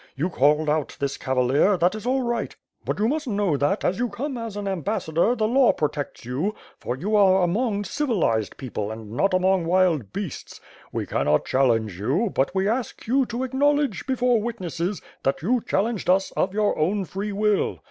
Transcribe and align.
You 0.15 0.29
called 0.31 0.67
out 0.67 0.97
this 0.99 1.15
cavalier— 1.15 1.77
^that 1.77 1.93
is 1.93 2.07
all 2.07 2.23
right; 2.23 2.55
but 2.83 2.97
you 2.97 3.07
must 3.07 3.27
know 3.27 3.55
that, 3.55 3.85
as 3.85 3.99
you 3.99 4.09
come 4.09 4.35
as 4.35 4.57
an 4.57 4.67
ambassador, 4.67 5.35
the 5.35 5.47
law 5.47 5.73
protects 5.73 6.25
you, 6.25 6.55
for 6.79 6.95
you 6.97 7.15
are 7.15 7.43
among 7.43 7.83
civilized 7.83 8.57
people, 8.57 8.89
and 8.89 9.11
not 9.11 9.31
among 9.31 9.67
wild 9.67 10.11
beasts. 10.11 10.59
We 10.91 11.05
cannot 11.05 11.45
challenge 11.45 11.99
you, 11.99 12.31
but 12.33 12.55
we 12.55 12.67
ask 12.67 13.05
you 13.05 13.27
to 13.27 13.43
acknowledge, 13.43 14.07
before 14.07 14.41
witnesses, 14.41 15.03
that 15.21 15.43
you 15.43 15.61
challenged 15.67 16.09
us 16.09 16.31
of 16.31 16.51
your 16.51 16.75
own 16.79 17.05
free 17.05 17.31
will. 17.31 17.77